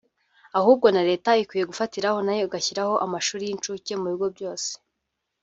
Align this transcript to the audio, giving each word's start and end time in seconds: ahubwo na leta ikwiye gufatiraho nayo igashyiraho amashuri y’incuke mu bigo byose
ahubwo 0.59 0.87
na 0.95 1.01
leta 1.09 1.31
ikwiye 1.43 1.63
gufatiraho 1.71 2.19
nayo 2.25 2.43
igashyiraho 2.47 2.93
amashuri 3.05 3.43
y’incuke 3.45 3.93
mu 4.01 4.07
bigo 4.11 4.27
byose 4.35 4.71